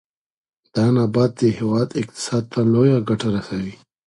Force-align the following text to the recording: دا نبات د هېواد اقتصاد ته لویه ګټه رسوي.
دا 0.75 0.85
نبات 0.95 1.31
د 1.39 1.41
هېواد 1.57 1.89
اقتصاد 2.01 2.43
ته 2.51 2.59
لویه 2.71 2.99
ګټه 3.09 3.27
رسوي. 3.35 3.73